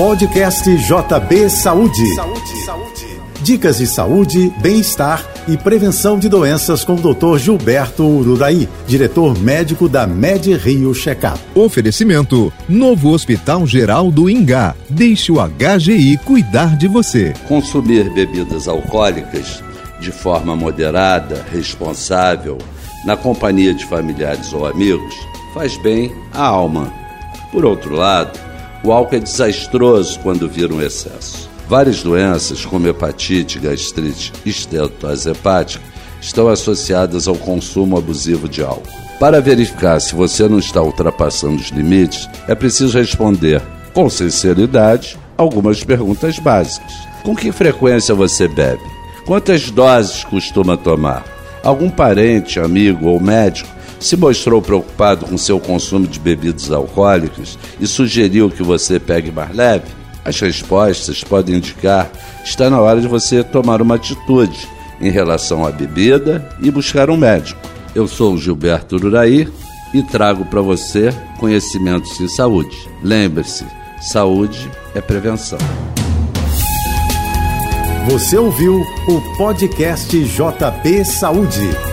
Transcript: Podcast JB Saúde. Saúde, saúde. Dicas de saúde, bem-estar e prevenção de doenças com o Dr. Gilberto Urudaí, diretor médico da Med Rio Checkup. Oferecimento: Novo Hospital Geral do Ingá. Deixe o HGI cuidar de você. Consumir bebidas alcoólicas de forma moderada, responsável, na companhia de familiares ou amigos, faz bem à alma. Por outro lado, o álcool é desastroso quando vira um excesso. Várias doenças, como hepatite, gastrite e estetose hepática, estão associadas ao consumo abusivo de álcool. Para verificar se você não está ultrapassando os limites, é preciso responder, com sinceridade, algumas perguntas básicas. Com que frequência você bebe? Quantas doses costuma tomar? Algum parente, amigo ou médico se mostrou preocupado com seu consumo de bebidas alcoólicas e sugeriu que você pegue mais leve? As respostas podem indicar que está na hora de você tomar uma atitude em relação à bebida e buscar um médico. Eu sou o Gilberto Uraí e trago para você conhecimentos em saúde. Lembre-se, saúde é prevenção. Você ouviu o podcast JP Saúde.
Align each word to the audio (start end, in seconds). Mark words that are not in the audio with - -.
Podcast 0.00 0.64
JB 0.64 1.50
Saúde. 1.50 2.14
Saúde, 2.14 2.64
saúde. 2.64 3.06
Dicas 3.42 3.76
de 3.76 3.86
saúde, 3.86 4.50
bem-estar 4.62 5.22
e 5.46 5.58
prevenção 5.58 6.18
de 6.18 6.26
doenças 6.26 6.82
com 6.82 6.94
o 6.94 7.14
Dr. 7.14 7.36
Gilberto 7.36 8.02
Urudaí, 8.02 8.66
diretor 8.86 9.38
médico 9.38 9.90
da 9.90 10.06
Med 10.06 10.54
Rio 10.54 10.94
Checkup. 10.94 11.38
Oferecimento: 11.54 12.50
Novo 12.66 13.10
Hospital 13.10 13.66
Geral 13.66 14.10
do 14.10 14.30
Ingá. 14.30 14.74
Deixe 14.88 15.30
o 15.30 15.36
HGI 15.36 16.16
cuidar 16.24 16.78
de 16.78 16.88
você. 16.88 17.34
Consumir 17.46 18.10
bebidas 18.14 18.68
alcoólicas 18.68 19.62
de 20.00 20.10
forma 20.10 20.56
moderada, 20.56 21.44
responsável, 21.52 22.56
na 23.04 23.18
companhia 23.18 23.74
de 23.74 23.84
familiares 23.84 24.50
ou 24.54 24.64
amigos, 24.64 25.14
faz 25.52 25.76
bem 25.82 26.10
à 26.32 26.46
alma. 26.46 26.90
Por 27.52 27.66
outro 27.66 27.94
lado, 27.94 28.48
o 28.82 28.92
álcool 28.92 29.16
é 29.16 29.18
desastroso 29.18 30.18
quando 30.20 30.48
vira 30.48 30.72
um 30.72 30.80
excesso. 30.80 31.48
Várias 31.68 32.02
doenças, 32.02 32.64
como 32.64 32.88
hepatite, 32.88 33.58
gastrite 33.58 34.32
e 34.44 34.50
estetose 34.50 35.30
hepática, 35.30 35.84
estão 36.20 36.48
associadas 36.48 37.28
ao 37.28 37.36
consumo 37.36 37.96
abusivo 37.96 38.48
de 38.48 38.62
álcool. 38.62 38.88
Para 39.18 39.40
verificar 39.40 40.00
se 40.00 40.14
você 40.14 40.48
não 40.48 40.58
está 40.58 40.82
ultrapassando 40.82 41.56
os 41.56 41.68
limites, 41.68 42.28
é 42.48 42.54
preciso 42.54 42.98
responder, 42.98 43.62
com 43.92 44.08
sinceridade, 44.08 45.18
algumas 45.36 45.84
perguntas 45.84 46.38
básicas. 46.38 46.92
Com 47.22 47.36
que 47.36 47.52
frequência 47.52 48.14
você 48.14 48.48
bebe? 48.48 48.82
Quantas 49.26 49.70
doses 49.70 50.24
costuma 50.24 50.76
tomar? 50.76 51.24
Algum 51.62 51.90
parente, 51.90 52.58
amigo 52.58 53.08
ou 53.08 53.20
médico 53.20 53.68
se 54.00 54.16
mostrou 54.16 54.60
preocupado 54.60 55.26
com 55.26 55.38
seu 55.38 55.60
consumo 55.60 56.06
de 56.06 56.18
bebidas 56.18 56.70
alcoólicas 56.70 57.58
e 57.78 57.86
sugeriu 57.86 58.50
que 58.50 58.62
você 58.62 58.98
pegue 58.98 59.30
mais 59.30 59.54
leve? 59.54 59.84
As 60.24 60.40
respostas 60.40 61.22
podem 61.22 61.56
indicar 61.56 62.10
que 62.42 62.48
está 62.48 62.68
na 62.68 62.80
hora 62.80 63.00
de 63.00 63.06
você 63.06 63.44
tomar 63.44 63.80
uma 63.80 63.94
atitude 63.94 64.68
em 65.00 65.10
relação 65.10 65.64
à 65.64 65.70
bebida 65.70 66.48
e 66.60 66.70
buscar 66.70 67.10
um 67.10 67.16
médico. 67.16 67.60
Eu 67.94 68.08
sou 68.08 68.34
o 68.34 68.38
Gilberto 68.38 68.96
Uraí 68.96 69.48
e 69.92 70.02
trago 70.02 70.44
para 70.44 70.60
você 70.60 71.12
conhecimentos 71.38 72.20
em 72.20 72.28
saúde. 72.28 72.76
Lembre-se, 73.02 73.64
saúde 74.00 74.70
é 74.94 75.00
prevenção. 75.00 75.58
Você 78.08 78.36
ouviu 78.36 78.80
o 79.08 79.36
podcast 79.36 80.18
JP 80.18 81.04
Saúde. 81.04 81.89